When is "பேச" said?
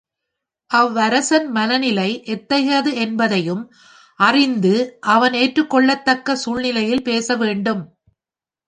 7.03-7.35